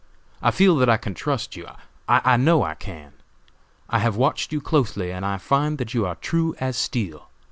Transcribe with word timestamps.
I 0.41 0.49
feel 0.49 0.77
that 0.77 0.89
I 0.89 0.97
can 0.97 1.13
trust 1.13 1.55
you; 1.55 1.67
I 2.09 2.35
know 2.35 2.63
I 2.63 2.73
can. 2.73 3.13
I 3.87 3.99
have 3.99 4.15
watched 4.15 4.51
you 4.51 4.59
closely, 4.59 5.11
and 5.13 5.39
find 5.39 5.77
that 5.77 5.93
you 5.93 6.07
are 6.07 6.15
true 6.15 6.55
as 6.59 6.75
steel. 6.75 7.29